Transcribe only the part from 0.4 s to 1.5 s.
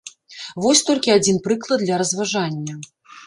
Вось толькі адзін